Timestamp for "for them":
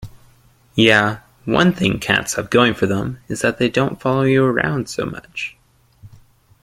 2.73-3.19